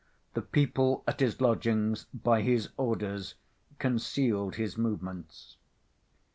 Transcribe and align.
The 0.33 0.41
people 0.41 1.03
at 1.07 1.19
his 1.19 1.39
lodgings, 1.39 2.05
by 2.11 2.41
his 2.41 2.69
orders, 2.75 3.35
concealed 3.77 4.55
his 4.55 4.75
movements. 4.75 5.57